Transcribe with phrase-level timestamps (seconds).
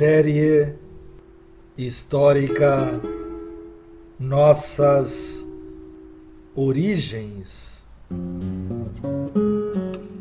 [0.00, 0.72] Série
[1.76, 2.98] histórica
[4.18, 5.46] Nossas
[6.56, 7.84] Origens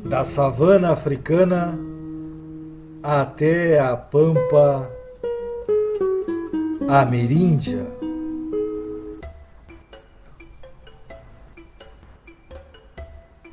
[0.04, 1.80] da savana africana
[3.02, 4.92] até a pampa
[6.86, 7.88] ameríndia.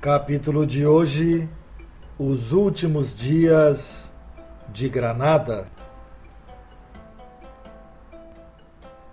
[0.01, 1.49] Capítulo de hoje:
[2.19, 4.13] Os últimos dias
[4.73, 5.76] de Granada.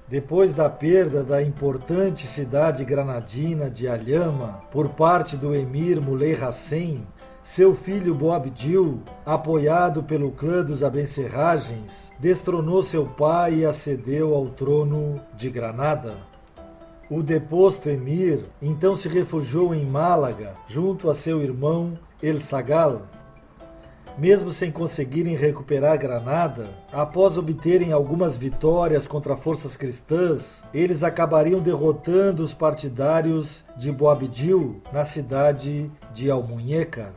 [0.07, 7.07] Depois da perda da importante cidade granadina de Alhama por parte do emir Muley Hassen,
[7.41, 15.19] seu filho Boabdil, apoiado pelo clã dos Abencerragens, destronou seu pai e acedeu ao trono
[15.35, 16.15] de Granada.
[17.09, 23.03] O deposto emir então se refugiou em Málaga, junto a seu irmão El Sagal,
[24.17, 32.43] mesmo sem conseguirem recuperar Granada, após obterem algumas vitórias contra forças cristãs, eles acabariam derrotando
[32.43, 37.13] os partidários de Boabdil na cidade de Almunheca.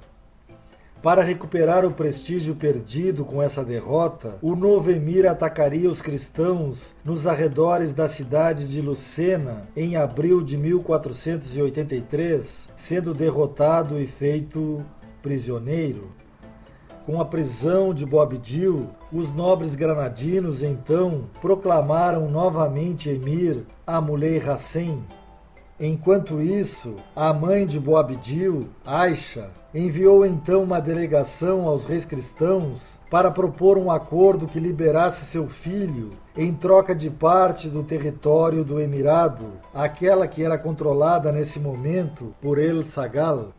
[1.03, 7.29] Para recuperar o prestígio perdido com essa derrota, o novo emir atacaria os cristãos nos
[7.29, 14.85] arredores da cidade de Lucena em abril de 1483, sendo derrotado e feito
[15.23, 16.26] prisioneiro.
[17.07, 25.05] Com a prisão de Boabdil, os nobres granadinos então proclamaram novamente emir Amulei Hassen.
[25.79, 33.31] Enquanto isso, a mãe de Boabdil, Aisha, enviou então uma delegação aos reis cristãos para
[33.31, 39.45] propor um acordo que liberasse seu filho em troca de parte do território do emirado,
[39.73, 43.51] aquela que era controlada nesse momento por El Sagal.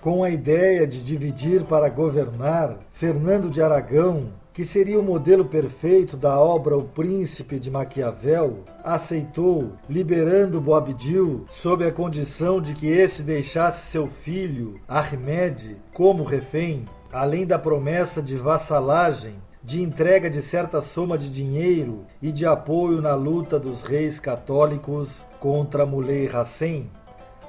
[0.00, 6.16] Com a ideia de dividir para governar, Fernando de Aragão, que seria o modelo perfeito
[6.16, 13.22] da obra O Príncipe de Maquiavel, aceitou, liberando Boabdil sob a condição de que este
[13.22, 20.80] deixasse seu filho, Armed, como refém, além da promessa de vassalagem, de entrega de certa
[20.80, 26.90] soma de dinheiro e de apoio na luta dos reis católicos contra Muley Hassen.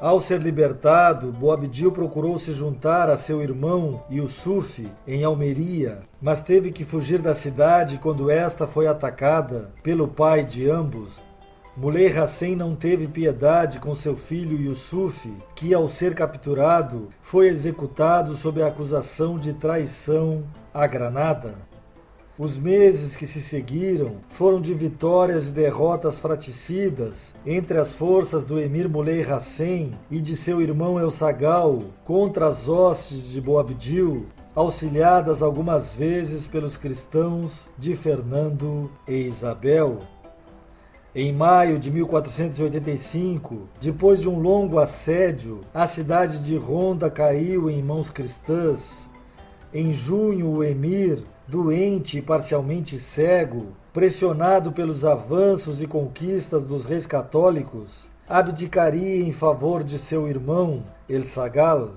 [0.01, 6.71] Ao ser libertado, Boabdil procurou se juntar a seu irmão Yusuf em Almeria, mas teve
[6.71, 11.21] que fugir da cidade quando esta foi atacada pelo pai de ambos.
[11.77, 18.33] Muley Hassen não teve piedade com seu filho Yusuf, que, ao ser capturado, foi executado
[18.33, 21.53] sob a acusação de traição à Granada.
[22.43, 28.59] Os meses que se seguiram foram de vitórias e derrotas fraticidas entre as forças do
[28.59, 34.25] emir Muley Hassen e de seu irmão El Sagal contra as hostes de Boabdil,
[34.55, 39.99] auxiliadas algumas vezes pelos cristãos de Fernando e Isabel.
[41.13, 47.83] Em maio de 1485, depois de um longo assédio, a cidade de Ronda caiu em
[47.83, 49.11] mãos cristãs.
[49.71, 57.05] Em junho, o emir doente e parcialmente cego, pressionado pelos avanços e conquistas dos reis
[57.05, 61.95] católicos, abdicaria em favor de seu irmão, El Sagal.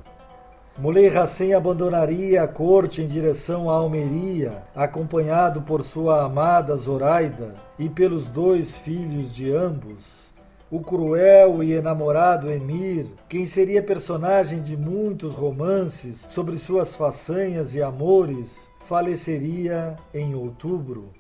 [0.77, 7.89] Muley Hassen abandonaria a corte em direção a Almeria, acompanhado por sua amada Zoraida e
[7.89, 10.35] pelos dois filhos de ambos.
[10.69, 17.81] O cruel e enamorado Emir, quem seria personagem de muitos romances sobre suas façanhas e
[17.81, 21.11] amores, faleceria em outubro.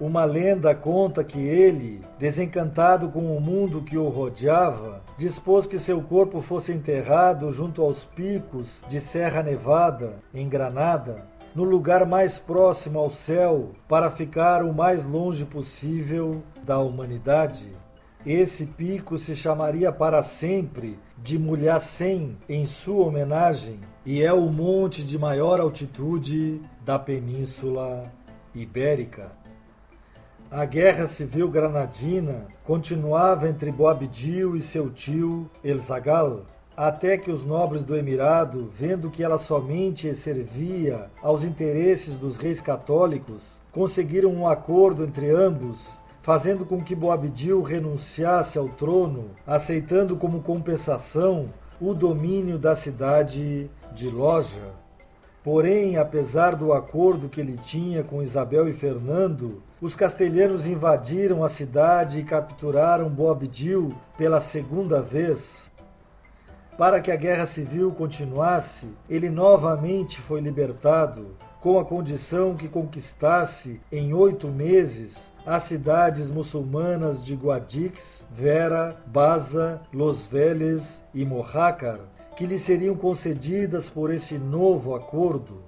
[0.00, 6.02] Uma lenda conta que ele, desencantado com o mundo que o rodeava, dispôs que seu
[6.02, 11.24] corpo fosse enterrado junto aos picos de Serra Nevada, em Granada,
[11.54, 17.83] no lugar mais próximo ao céu, para ficar o mais longe possível da humanidade.
[18.26, 25.04] Esse pico se chamaria para sempre de Mulhacem em sua homenagem e é o monte
[25.04, 28.10] de maior altitude da Península
[28.54, 29.30] Ibérica.
[30.50, 36.46] A guerra civil granadina continuava entre Boabdil e seu tio El Zagal.
[36.76, 42.60] até que os nobres do Emirado, vendo que ela somente servia aos interesses dos reis
[42.60, 50.40] católicos, conseguiram um acordo entre ambos, fazendo com que Boabdil renunciasse ao trono, aceitando como
[50.40, 54.72] compensação o domínio da cidade de Loja.
[55.42, 61.48] Porém, apesar do acordo que ele tinha com Isabel e Fernando, os castelhanos invadiram a
[61.50, 65.70] cidade e capturaram Boabdil pela segunda vez.
[66.78, 73.80] Para que a guerra civil continuasse, ele novamente foi libertado, com a condição que conquistasse
[73.90, 82.00] em oito meses as cidades muçulmanas de Guadix, Vera, Baza, Los Veles e Mojácar,
[82.36, 85.62] que lhe seriam concedidas por esse novo acordo.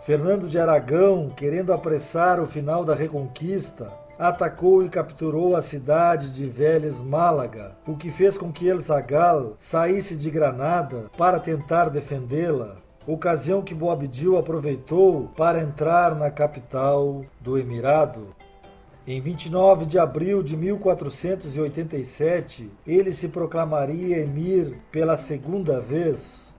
[0.00, 6.46] Fernando de Aragão, querendo apressar o final da reconquista, atacou e capturou a cidade de
[6.46, 12.81] Vélez Málaga, o que fez com que El Zagal saísse de Granada para tentar defendê-la,
[13.06, 18.28] ocasião que Boabdil aproveitou para entrar na capital do Emirado.
[19.04, 26.52] Em 29 de abril de 1487, ele se proclamaria emir pela segunda vez.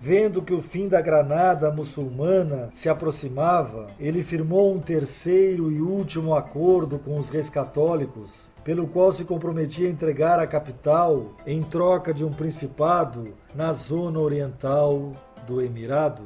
[0.00, 6.36] Vendo que o fim da Granada muçulmana se aproximava, ele firmou um terceiro e último
[6.36, 12.14] acordo com os reis católicos, pelo qual se comprometia a entregar a capital em troca
[12.14, 15.12] de um principado na zona oriental
[15.48, 16.24] do Emirado.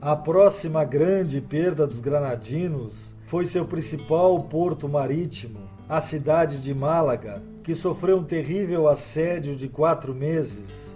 [0.00, 7.42] A próxima grande perda dos granadinos foi seu principal porto marítimo, a cidade de Málaga,
[7.62, 10.95] que sofreu um terrível assédio de quatro meses.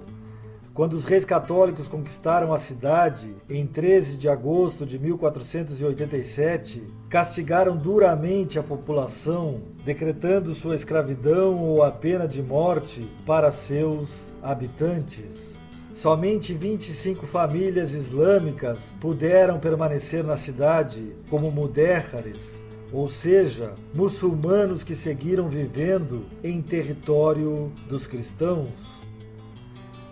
[0.81, 8.59] Quando os reis católicos conquistaram a cidade, em 13 de agosto de 1487, castigaram duramente
[8.59, 15.55] a população, decretando sua escravidão ou a pena de morte para seus habitantes.
[15.93, 25.47] Somente 25 famílias islâmicas puderam permanecer na cidade como mudéjares, ou seja, muçulmanos que seguiram
[25.47, 29.10] vivendo em território dos cristãos.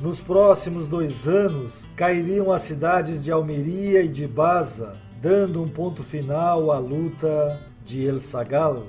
[0.01, 6.05] Nos próximos dois anos, cairiam as cidades de Almeria e de Baza, dando um ponto
[6.05, 8.87] final à luta de El Sagal.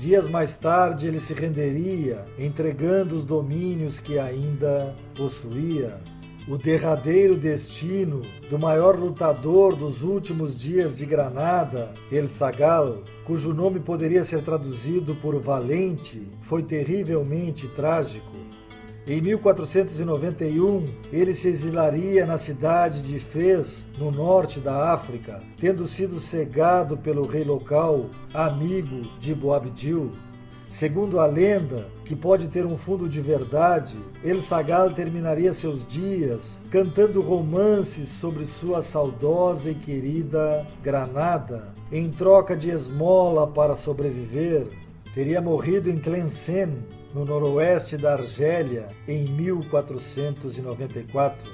[0.00, 5.98] Dias mais tarde, ele se renderia, entregando os domínios que ainda possuía
[6.48, 13.80] o derradeiro destino do maior lutador dos últimos dias de Granada, El Sagal, cujo nome
[13.80, 18.37] poderia ser traduzido por valente, foi terrivelmente trágico.
[19.08, 26.20] Em 1491, ele se exilaria na cidade de Fez, no norte da África, tendo sido
[26.20, 30.12] cegado pelo rei local, amigo de Boabdil.
[30.70, 36.62] Segundo a lenda, que pode ter um fundo de verdade, El Sagal terminaria seus dias
[36.70, 44.66] cantando romances sobre sua saudosa e querida Granada, em troca de esmola para sobreviver.
[45.14, 46.84] Teria morrido em Tlemcen,
[47.14, 51.52] no noroeste da Argélia, em 1494.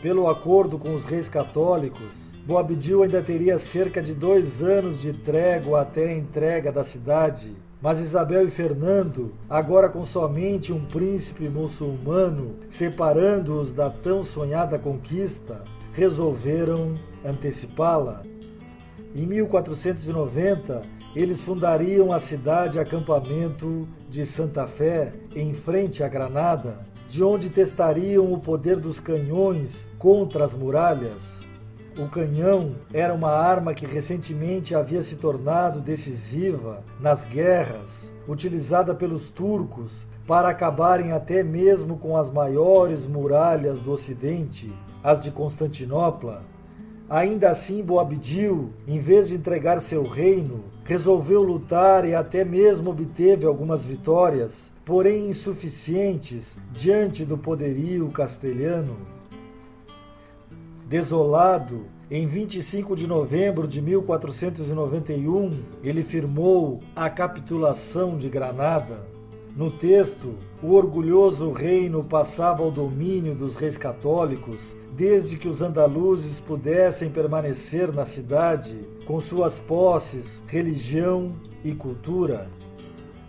[0.00, 5.82] Pelo acordo com os reis católicos, Boabdil ainda teria cerca de dois anos de trégua
[5.82, 12.56] até a entrega da cidade mas Isabel e Fernando, agora com somente um príncipe muçulmano
[12.68, 18.22] separando-os da tão sonhada conquista, resolveram antecipá-la.
[19.14, 20.82] Em 1490,
[21.14, 28.32] eles fundariam a cidade acampamento de Santa Fé, em frente a Granada, de onde testariam
[28.32, 31.40] o poder dos canhões contra as muralhas.
[31.98, 39.28] O canhão era uma arma que recentemente havia se tornado decisiva nas guerras, utilizada pelos
[39.30, 46.42] turcos para acabarem até mesmo com as maiores muralhas do Ocidente, as de Constantinopla.
[47.10, 53.44] Ainda assim, Boabdil, em vez de entregar seu reino, resolveu lutar e até mesmo obteve
[53.44, 58.96] algumas vitórias, porém insuficientes diante do poderio castelhano.
[60.86, 69.09] Desolado, em 25 de novembro de 1491, ele firmou a capitulação de Granada.
[69.56, 76.38] No texto, o orgulhoso reino passava ao domínio dos reis católicos, desde que os andaluzes
[76.38, 81.32] pudessem permanecer na cidade com suas posses, religião
[81.64, 82.48] e cultura.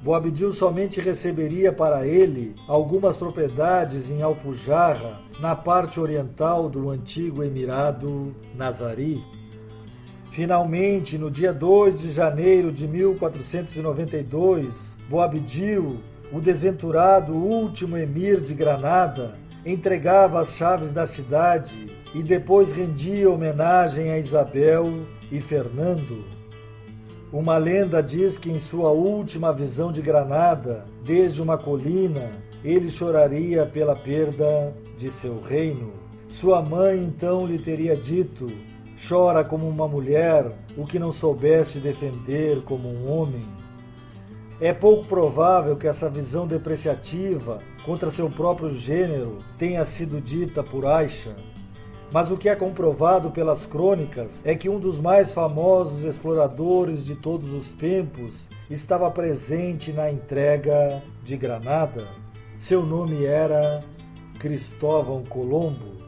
[0.03, 8.35] Boabdil somente receberia para ele algumas propriedades em Alpujarra, na parte oriental do antigo Emirado
[8.55, 9.23] Nazari.
[10.31, 15.99] Finalmente, no dia 2 de janeiro de 1492, Boabdil,
[16.31, 19.35] o desventurado último emir de Granada,
[19.65, 24.85] entregava as chaves da cidade e depois rendia homenagem a Isabel
[25.31, 26.23] e Fernando.
[27.31, 32.31] Uma lenda diz que em sua última visão de Granada, desde uma colina,
[32.63, 35.93] ele choraria pela perda de seu reino.
[36.27, 38.47] Sua mãe então lhe teria dito:
[39.07, 43.45] Chora como uma mulher, o que não soubeste defender como um homem.
[44.61, 50.85] É pouco provável que essa visão depreciativa contra seu próprio gênero tenha sido dita por
[50.85, 51.35] Aisha,
[52.13, 57.15] mas o que é comprovado pelas crônicas é que um dos mais famosos exploradores de
[57.15, 62.05] todos os tempos estava presente na entrega de Granada.
[62.59, 63.83] Seu nome era
[64.37, 66.00] Cristóvão Colombo.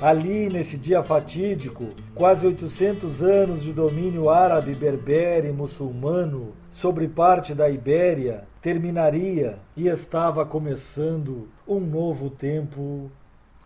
[0.00, 7.52] Ali, nesse dia fatídico, quase 800 anos de domínio árabe, berbere e muçulmano sobre parte
[7.52, 13.10] da Ibéria terminaria e estava começando um novo tempo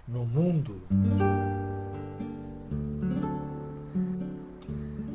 [0.09, 0.81] no mundo.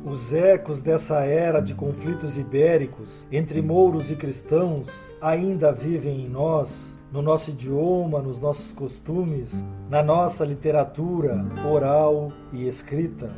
[0.04, 6.97] Os ecos dessa era de conflitos ibéricos entre mouros e cristãos ainda vivem em nós
[7.12, 13.30] no nosso idioma, nos nossos costumes, na nossa literatura oral e escrita.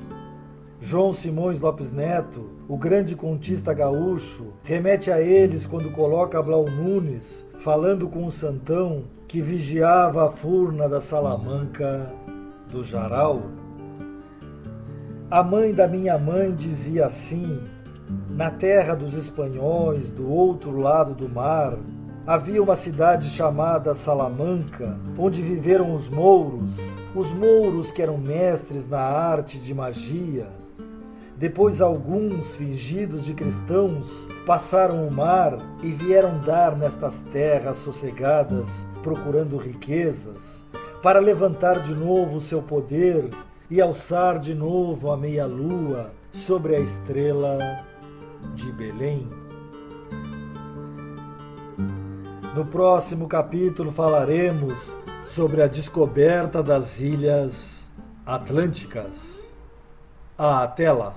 [0.81, 7.45] João Simões Lopes Neto, o grande contista gaúcho, remete a eles quando coloca Blau Nunes
[7.61, 12.11] falando com o santão que vigiava a furna da Salamanca
[12.71, 13.43] do Jaral.
[15.31, 17.61] A mãe da minha mãe dizia assim:
[18.31, 21.77] na terra dos espanhóis, do outro lado do mar,
[22.27, 26.77] havia uma cidade chamada Salamanca, onde viveram os mouros,
[27.15, 30.49] os mouros que eram mestres na arte de magia.
[31.37, 39.57] Depois, alguns, fingidos de cristãos, passaram o mar e vieram dar nestas terras sossegadas, procurando
[39.57, 40.65] riquezas,
[41.03, 43.31] para levantar de novo o seu poder
[43.71, 47.57] e alçar de novo a meia-lua sobre a estrela
[48.55, 49.40] de Belém.
[52.55, 54.93] No próximo capítulo falaremos
[55.25, 57.87] sobre a descoberta das ilhas
[58.27, 59.13] Atlânticas.
[60.37, 61.15] Até lá!